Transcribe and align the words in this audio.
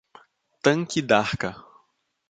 Tanque 0.63 0.97
d'Arca 1.05 1.51